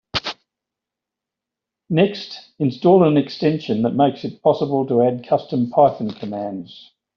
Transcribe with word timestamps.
Next, 1.91 2.53
install 2.57 3.03
an 3.03 3.17
extension 3.17 3.83
that 3.83 3.91
makes 3.93 4.23
it 4.23 4.41
possible 4.41 4.83
to 4.87 5.03
add 5.03 5.27
custom 5.29 5.69
Python 5.69 6.09
commands. 6.09 6.89